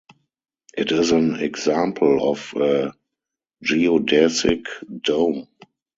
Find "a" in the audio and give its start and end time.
2.55-2.91